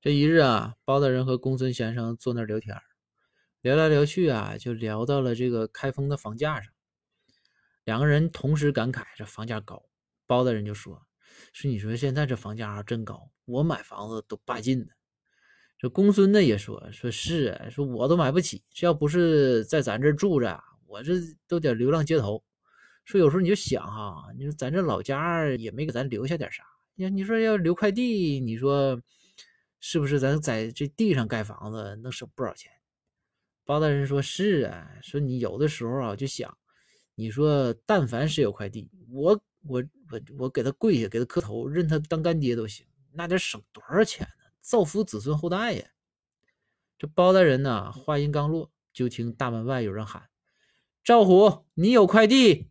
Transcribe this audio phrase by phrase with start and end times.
[0.00, 2.80] 这一日啊，包大人和公孙先生坐那儿聊天
[3.62, 6.72] 聊来聊去啊，就聊到了这个开封的房价上。
[7.82, 9.82] 两个人同时感慨这房价高。
[10.24, 11.02] 包大人就说
[11.52, 14.92] ：“是你说现在这房价真高，我买房子都拔劲的。”
[15.76, 21.14] 这公孙呢也说：“说是啊，说我都买不起，这要不是在咱这住着，我这
[21.48, 22.44] 都得流浪街头。
[23.04, 26.62] 说有时候你就想哈，你说咱这老家也没给咱留下点啥。
[26.94, 29.02] 你你说要留块地，你说。”
[29.80, 32.72] 是不是咱在这地上盖房子能省不少钱？
[33.64, 36.56] 包大人说：“是啊，说你有的时候啊，就想，
[37.14, 44.50] 你说但凡是有块地，我我我我给他跪下，给他磕头，认他当干爹都行，那得省多少钱呢？
[44.62, 45.84] 造福子孙后代呀！”
[46.98, 50.28] 这包大人呢，话音刚落，就听大门外有人喊
[51.04, 52.67] ：“赵虎，你有块地。”